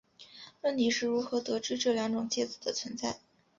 [0.61, 3.19] 问题是如何得知这两种介子的存在。